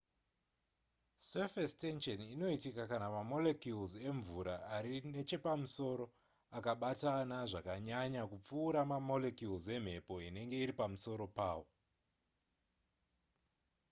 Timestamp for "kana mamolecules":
2.91-3.91